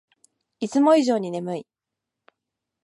[0.59, 1.67] いつも以上に眠い